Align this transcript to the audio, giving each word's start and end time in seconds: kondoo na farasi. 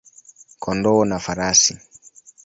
kondoo 0.63 1.01
na 1.09 1.17
farasi. 1.25 1.73